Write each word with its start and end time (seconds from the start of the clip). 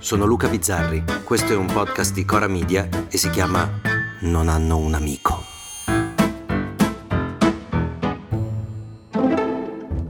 sono 0.00 0.24
Luca 0.24 0.48
Bizzarri, 0.48 1.04
questo 1.24 1.52
è 1.52 1.56
un 1.56 1.66
podcast 1.66 2.14
di 2.14 2.24
Cora 2.24 2.48
Media 2.48 2.88
e 3.10 3.18
si 3.18 3.28
chiama 3.28 3.70
Non 4.20 4.48
hanno 4.48 4.78
un 4.78 4.94
amico. 4.94 5.44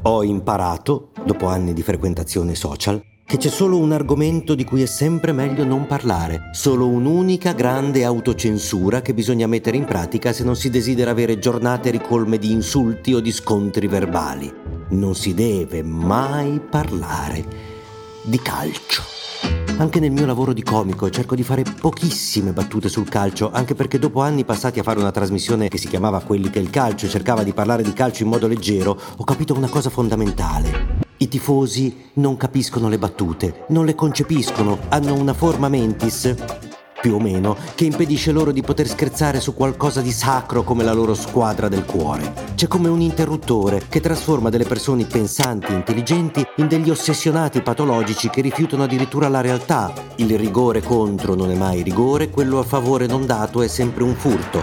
Ho 0.02 0.22
imparato, 0.22 1.10
dopo 1.24 1.48
anni 1.48 1.72
di 1.72 1.82
frequentazione 1.82 2.54
social, 2.54 3.02
che 3.26 3.36
c'è 3.36 3.48
solo 3.48 3.78
un 3.78 3.90
argomento 3.90 4.54
di 4.54 4.62
cui 4.64 4.82
è 4.82 4.86
sempre 4.86 5.32
meglio 5.32 5.64
non 5.64 5.86
parlare, 5.86 6.50
solo 6.52 6.86
un'unica 6.86 7.52
grande 7.52 8.04
autocensura 8.04 9.02
che 9.02 9.12
bisogna 9.12 9.48
mettere 9.48 9.76
in 9.76 9.84
pratica 9.84 10.32
se 10.32 10.44
non 10.44 10.54
si 10.54 10.70
desidera 10.70 11.10
avere 11.10 11.40
giornate 11.40 11.90
ricolme 11.90 12.38
di 12.38 12.52
insulti 12.52 13.12
o 13.12 13.18
di 13.18 13.32
scontri 13.32 13.88
verbali. 13.88 14.52
Non 14.90 15.16
si 15.16 15.34
deve 15.34 15.82
mai 15.82 16.60
parlare 16.60 17.44
di 18.22 18.40
calcio. 18.40 19.19
Anche 19.78 19.98
nel 19.98 20.10
mio 20.10 20.26
lavoro 20.26 20.52
di 20.52 20.62
comico 20.62 21.08
cerco 21.08 21.34
di 21.34 21.42
fare 21.42 21.62
pochissime 21.62 22.52
battute 22.52 22.88
sul 22.90 23.08
calcio, 23.08 23.50
anche 23.50 23.74
perché 23.74 23.98
dopo 23.98 24.20
anni 24.20 24.44
passati 24.44 24.78
a 24.78 24.82
fare 24.82 25.00
una 25.00 25.10
trasmissione 25.10 25.68
che 25.68 25.78
si 25.78 25.88
chiamava 25.88 26.20
Quelli 26.20 26.50
che 26.50 26.58
il 26.58 26.68
calcio 26.68 27.06
e 27.06 27.08
cercava 27.08 27.42
di 27.42 27.54
parlare 27.54 27.82
di 27.82 27.92
calcio 27.94 28.22
in 28.22 28.28
modo 28.28 28.46
leggero, 28.46 28.98
ho 29.16 29.24
capito 29.24 29.54
una 29.54 29.68
cosa 29.68 29.88
fondamentale. 29.88 30.98
I 31.16 31.28
tifosi 31.28 32.10
non 32.14 32.36
capiscono 32.36 32.88
le 32.88 32.98
battute, 32.98 33.64
non 33.68 33.86
le 33.86 33.94
concepiscono, 33.94 34.78
hanno 34.88 35.14
una 35.14 35.34
forma 35.34 35.68
mentis, 35.68 36.34
più 37.00 37.14
o 37.14 37.20
meno, 37.20 37.56
che 37.74 37.84
impedisce 37.84 38.32
loro 38.32 38.52
di 38.52 38.62
poter 38.62 38.86
scherzare 38.86 39.40
su 39.40 39.54
qualcosa 39.54 40.00
di 40.00 40.12
sacro 40.12 40.62
come 40.62 40.84
la 40.84 40.92
loro 40.92 41.14
squadra 41.14 41.68
del 41.68 41.84
cuore. 41.84 42.32
C'è 42.54 42.68
come 42.68 42.88
un 42.88 43.00
interruttore 43.00 43.82
che 43.88 44.00
trasforma 44.00 44.50
delle 44.50 44.64
persone 44.64 45.04
pensanti 45.04 45.72
e 45.72 45.76
intelligenti 45.76 46.44
in 46.56 46.68
degli 46.68 46.90
ossessionati 46.90 47.62
patologici 47.62 48.28
che 48.30 48.40
rifiutano 48.40 48.84
addirittura 48.84 49.28
la 49.28 49.40
realtà. 49.40 49.92
Il 50.16 50.38
rigore 50.38 50.82
contro 50.82 51.34
non 51.34 51.50
è 51.50 51.56
mai 51.56 51.82
rigore, 51.82 52.30
quello 52.30 52.58
a 52.58 52.64
favore 52.64 53.06
non 53.06 53.26
dato 53.26 53.62
è 53.62 53.68
sempre 53.68 54.04
un 54.04 54.14
furto. 54.14 54.62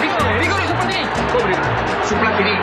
Rigore, 0.00 0.38
rigore 0.40 0.66
su 0.66 0.72
Platini! 0.74 1.08
Come 1.32 1.56
Su 2.04 2.14
Platini! 2.14 2.61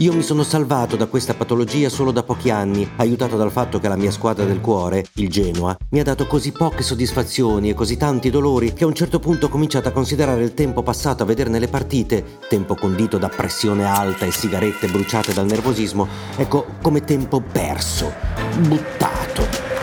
Io 0.00 0.12
mi 0.12 0.22
sono 0.22 0.44
salvato 0.44 0.94
da 0.94 1.06
questa 1.06 1.34
patologia 1.34 1.88
solo 1.88 2.12
da 2.12 2.22
pochi 2.22 2.50
anni, 2.50 2.88
aiutato 2.98 3.36
dal 3.36 3.50
fatto 3.50 3.80
che 3.80 3.88
la 3.88 3.96
mia 3.96 4.12
squadra 4.12 4.44
del 4.44 4.60
cuore, 4.60 5.06
il 5.14 5.28
Genoa, 5.28 5.76
mi 5.90 5.98
ha 5.98 6.04
dato 6.04 6.28
così 6.28 6.52
poche 6.52 6.84
soddisfazioni 6.84 7.70
e 7.70 7.74
così 7.74 7.96
tanti 7.96 8.30
dolori 8.30 8.72
che 8.72 8.84
a 8.84 8.86
un 8.86 8.94
certo 8.94 9.18
punto 9.18 9.46
ho 9.46 9.48
cominciato 9.48 9.88
a 9.88 9.92
considerare 9.92 10.44
il 10.44 10.54
tempo 10.54 10.84
passato 10.84 11.24
a 11.24 11.26
vederne 11.26 11.58
le 11.58 11.66
partite, 11.66 12.38
tempo 12.48 12.76
condito 12.76 13.18
da 13.18 13.28
pressione 13.28 13.84
alta 13.84 14.24
e 14.24 14.30
sigarette 14.30 14.86
bruciate 14.86 15.32
dal 15.32 15.46
nervosismo, 15.46 16.06
ecco, 16.36 16.64
come 16.80 17.02
tempo 17.02 17.40
perso, 17.40 18.12
buttato. 18.56 19.77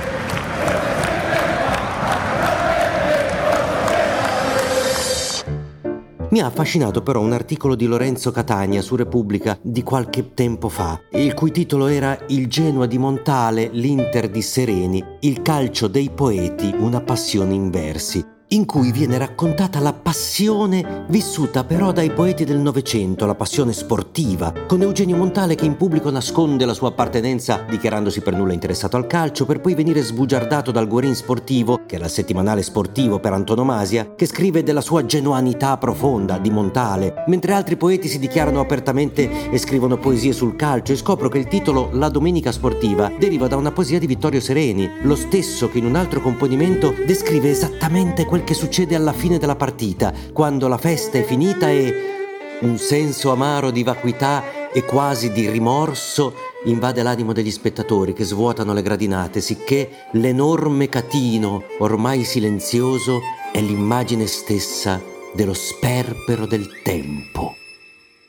Mi 6.36 6.42
ha 6.42 6.48
affascinato 6.48 7.02
però 7.02 7.22
un 7.22 7.32
articolo 7.32 7.76
di 7.76 7.86
Lorenzo 7.86 8.30
Catania 8.30 8.82
su 8.82 8.98
Repubblica 8.98 9.58
di 9.62 9.84
qualche 9.84 10.34
tempo 10.34 10.68
fa, 10.68 11.00
il 11.12 11.34
cui 11.34 11.50
titolo 11.50 11.88
era 11.88 12.18
Il 12.28 12.48
Genoa 12.48 12.88
di 12.88 12.98
Montale, 12.98 13.70
l'Inter 13.72 14.30
di 14.30 14.42
Sereni, 14.42 15.02
il 15.22 15.42
calcio 15.42 15.88
dei 15.88 16.12
poeti, 16.14 16.76
una 16.78 17.00
passione 17.00 17.54
in 17.54 17.70
versi 17.70 18.35
in 18.50 18.66
cui 18.66 18.92
viene 18.92 19.18
raccontata 19.18 19.80
la 19.80 19.94
passione 19.94 21.06
vissuta 21.08 21.64
però 21.64 21.92
dai 21.92 22.12
poeti 22.12 22.44
del 22.44 22.60
Novecento, 22.60 23.26
la 23.26 23.34
passione 23.34 23.74
sportiva, 23.74 24.54
con 24.68 24.84
Eugenio 24.84 25.16
Montale 25.16 25.56
che 25.56 25.66
in 25.66 25.78
pubblico 25.78 26.12
nasconde 26.12 26.66
la 26.66 26.76
sua 26.76 26.90
appartenenza 26.90 27.66
dichiarandosi 27.68 28.22
per 28.22 28.36
nulla 28.36 28.54
interessato 28.54 28.98
al 28.98 29.08
calcio, 29.08 29.46
per 29.46 29.62
poi 29.62 29.74
venire 29.74 30.04
sbugiardato 30.04 30.72
dal 30.72 30.88
Guerin 30.88 31.16
Sportivo, 31.16 31.82
che 31.88 31.96
era 31.96 32.06
il 32.06 32.12
settimanale 32.12 32.62
sportivo 32.62 33.20
per 33.20 33.34
antonomasia, 33.34 34.14
che 34.16 34.28
scrive 34.28 34.62
della 34.62 34.82
sua 34.82 35.06
genuanità 35.06 35.78
profonda 35.78 36.38
di 36.38 36.52
Montale, 36.52 37.24
mentre 37.28 37.54
altri 37.54 37.78
poeti 37.78 38.08
si 38.08 38.20
dichiarano 38.20 38.60
apertamente 38.60 39.50
e 39.50 39.58
scrivono 39.58 39.98
poesie 39.98 40.34
sul 40.34 40.56
calcio 40.56 40.92
e 40.92 40.98
scopro 40.98 41.30
che 41.30 41.40
il 41.40 41.48
titolo 41.48 41.90
La 41.94 42.10
Domenica 42.10 42.52
Sportiva 42.52 43.12
deriva 43.18 43.48
da 43.48 43.56
una 43.56 43.72
poesia 43.72 43.98
di 43.98 44.06
Vittorio 44.06 44.40
Sereni, 44.40 44.88
lo 45.02 45.16
stesso 45.16 45.68
che 45.68 45.80
in 45.80 45.86
un 45.86 45.96
altro 45.96 46.22
componimento 46.22 46.94
descrive 47.08 47.50
esattamente 47.50 48.26
quel 48.36 48.44
che 48.48 48.54
succede 48.54 48.96
alla 48.96 49.14
fine 49.14 49.38
della 49.38 49.56
partita, 49.56 50.14
quando 50.34 50.68
la 50.68 50.78
festa 50.78 51.18
è 51.18 51.24
finita 51.24 51.70
e 51.70 52.58
un 52.60 52.78
senso 52.78 53.32
amaro 53.32 53.72
di 53.72 53.82
vacuità 53.82 54.70
e 54.74 54.84
quasi 54.84 55.32
di 55.32 55.50
rimorso 55.50 56.34
invade 56.66 57.02
l'animo 57.02 57.32
degli 57.32 57.50
spettatori 57.50 58.12
che 58.12 58.26
svuotano 58.26 58.74
le 58.74 58.82
gradinate, 58.82 59.40
sicché 59.40 60.08
l'enorme 60.12 60.90
catino, 60.90 61.64
ormai 61.80 62.26
silenzioso, 62.26 63.22
è 63.54 63.62
l'immagine 63.62 64.28
stessa 64.28 65.02
dello 65.34 65.54
sperpero 65.54 66.46
del 66.46 66.82
tempo 66.84 67.56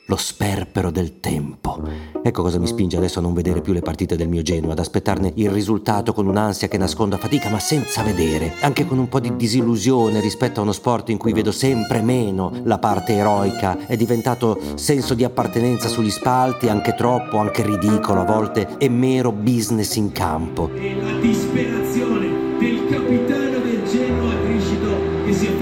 lo 0.07 0.15
sperpero 0.15 0.89
del 0.89 1.19
tempo. 1.19 1.81
Ecco 2.21 2.41
cosa 2.41 2.59
mi 2.59 2.67
spinge 2.67 2.97
adesso 2.97 3.19
a 3.19 3.21
non 3.21 3.33
vedere 3.33 3.61
più 3.61 3.73
le 3.73 3.81
partite 3.81 4.15
del 4.15 4.29
mio 4.29 4.41
Genoa, 4.41 4.71
ad 4.71 4.79
aspettarne 4.79 5.33
il 5.35 5.49
risultato 5.49 6.13
con 6.13 6.27
un'ansia 6.27 6.67
che 6.67 6.77
nasconda 6.77 7.17
fatica, 7.17 7.49
ma 7.49 7.59
senza 7.59 8.03
vedere, 8.03 8.53
anche 8.61 8.85
con 8.85 8.97
un 8.99 9.09
po' 9.09 9.19
di 9.19 9.35
disillusione 9.35 10.21
rispetto 10.21 10.59
a 10.59 10.63
uno 10.63 10.71
sport 10.71 11.09
in 11.09 11.17
cui 11.17 11.33
vedo 11.33 11.51
sempre 11.51 12.01
meno 12.01 12.53
la 12.63 12.77
parte 12.77 13.13
eroica, 13.13 13.85
è 13.85 13.97
diventato 13.97 14.59
senso 14.75 15.13
di 15.13 15.25
appartenenza 15.25 15.89
sugli 15.89 16.11
spalti, 16.11 16.69
anche 16.69 16.95
troppo, 16.95 17.37
anche 17.37 17.65
ridicolo 17.65 18.21
a 18.21 18.25
volte, 18.25 18.77
e 18.77 18.87
mero 18.89 19.31
business 19.33 19.95
in 19.95 20.11
campo. 20.13 20.69
E 20.73 20.95
la 21.01 21.19
disperazione 21.19 22.57
del 22.59 22.87
capitano 22.89 23.59
del 23.59 23.83
Genoa 23.83 24.33
Criscito 24.41 25.25
che 25.25 25.33
si 25.33 25.47
è 25.47 25.56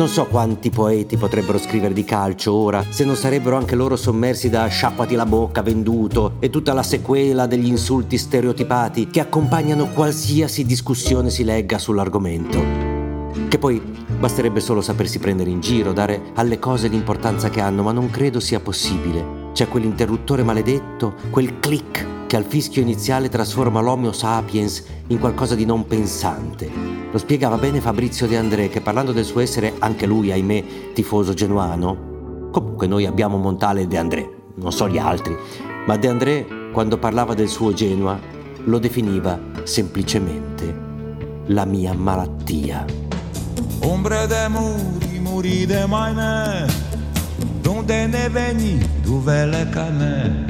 Non 0.00 0.08
so 0.08 0.24
quanti 0.24 0.70
poeti 0.70 1.18
potrebbero 1.18 1.58
scrivere 1.58 1.92
di 1.92 2.06
calcio 2.06 2.54
ora, 2.54 2.82
se 2.88 3.04
non 3.04 3.16
sarebbero 3.16 3.58
anche 3.58 3.74
loro 3.74 3.96
sommersi 3.96 4.48
da 4.48 4.66
sciacquati 4.66 5.14
la 5.14 5.26
bocca, 5.26 5.60
venduto 5.60 6.36
e 6.38 6.48
tutta 6.48 6.72
la 6.72 6.82
sequela 6.82 7.44
degli 7.44 7.66
insulti 7.66 8.16
stereotipati 8.16 9.08
che 9.08 9.20
accompagnano 9.20 9.90
qualsiasi 9.90 10.64
discussione 10.64 11.28
si 11.28 11.44
legga 11.44 11.76
sull'argomento. 11.76 12.62
Che 13.46 13.58
poi 13.58 13.78
basterebbe 14.18 14.60
solo 14.60 14.80
sapersi 14.80 15.18
prendere 15.18 15.50
in 15.50 15.60
giro, 15.60 15.92
dare 15.92 16.32
alle 16.36 16.58
cose 16.58 16.88
l'importanza 16.88 17.50
che 17.50 17.60
hanno, 17.60 17.82
ma 17.82 17.92
non 17.92 18.08
credo 18.08 18.40
sia 18.40 18.58
possibile. 18.58 19.50
C'è 19.52 19.68
quell'interruttore 19.68 20.42
maledetto, 20.42 21.12
quel 21.28 21.60
click 21.60 22.19
che 22.30 22.36
al 22.36 22.44
fischio 22.44 22.80
iniziale 22.80 23.28
trasforma 23.28 23.80
l'Homo 23.80 24.12
sapiens 24.12 24.84
in 25.08 25.18
qualcosa 25.18 25.56
di 25.56 25.64
non 25.64 25.84
pensante. 25.88 26.70
Lo 27.10 27.18
spiegava 27.18 27.56
bene 27.56 27.80
Fabrizio 27.80 28.28
De 28.28 28.36
André 28.36 28.68
che 28.68 28.80
parlando 28.80 29.10
del 29.10 29.24
suo 29.24 29.40
essere 29.40 29.74
anche 29.80 30.06
lui, 30.06 30.30
ahimè, 30.30 30.92
tifoso 30.94 31.34
genuano. 31.34 32.48
Comunque 32.52 32.86
noi 32.86 33.04
abbiamo 33.04 33.36
Montale 33.36 33.80
e 33.80 33.86
De 33.88 33.98
André, 33.98 34.30
non 34.54 34.70
so 34.70 34.88
gli 34.88 34.96
altri, 34.96 35.36
ma 35.88 35.96
De 35.96 36.06
André 36.06 36.46
quando 36.72 36.98
parlava 36.98 37.34
del 37.34 37.48
suo 37.48 37.72
Genoa 37.72 38.16
lo 38.62 38.78
definiva 38.78 39.36
semplicemente 39.64 40.72
la 41.46 41.64
mia 41.64 41.92
malattia. 41.94 42.84
Ombre 43.80 44.28
de 44.28 44.46
muri, 44.48 45.18
muri 45.18 45.66
de 45.66 45.84
maine, 45.84 46.66
donde 47.60 48.06
ne 48.06 48.28
veni, 48.28 48.78
dove 49.02 49.46
le 49.46 49.68
cane. 49.70 50.49